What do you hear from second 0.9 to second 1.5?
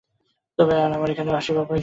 আমার এখানে